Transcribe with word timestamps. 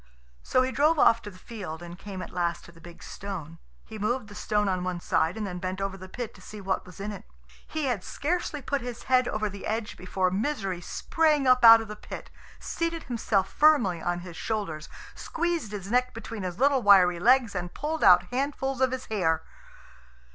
So 0.41 0.63
he 0.63 0.71
drove 0.71 0.97
off 0.97 1.21
to 1.21 1.29
the 1.29 1.37
field, 1.37 1.83
and 1.83 1.95
came 1.95 2.23
at 2.23 2.31
last 2.33 2.65
to 2.65 2.71
the 2.71 2.81
big 2.81 3.03
stone. 3.03 3.59
He 3.85 3.99
moved 3.99 4.29
the 4.29 4.33
stone 4.33 4.67
on 4.67 4.83
one 4.83 4.99
side, 4.99 5.37
and 5.37 5.45
then 5.45 5.59
bent 5.59 5.79
over 5.79 5.95
the 5.95 6.09
pit 6.09 6.33
to 6.33 6.41
see 6.41 6.59
what 6.59 6.87
was 6.87 6.99
in 6.99 7.11
it. 7.11 7.23
He 7.67 7.85
had 7.85 8.03
scarcely 8.03 8.63
put 8.63 8.81
his 8.81 9.03
head 9.03 9.27
over 9.27 9.47
the 9.47 9.67
edge 9.67 9.95
before 9.97 10.31
Misery 10.31 10.81
sprang 10.81 11.45
up 11.45 11.63
out 11.63 11.81
of 11.81 11.87
the 11.87 11.95
pit, 11.95 12.31
seated 12.57 13.03
himself 13.03 13.53
firmly 13.53 14.01
on 14.01 14.21
his 14.21 14.35
shoulders, 14.35 14.89
squeezed 15.13 15.71
his 15.71 15.91
neck 15.91 16.15
between 16.15 16.41
his 16.41 16.57
little 16.57 16.81
wiry 16.81 17.19
legs, 17.19 17.53
and 17.53 17.75
pulled 17.75 18.03
out 18.03 18.23
handfuls 18.31 18.81
of 18.81 18.89
his 18.91 19.05
hair. 19.05 19.43